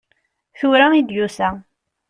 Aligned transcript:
Tura 0.57 0.87
i 0.99 1.01
d-yusa. 1.07 1.49